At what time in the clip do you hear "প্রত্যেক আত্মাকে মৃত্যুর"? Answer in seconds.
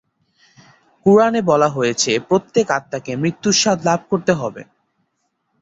2.29-3.55